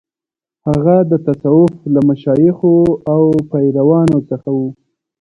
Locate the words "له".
1.93-1.99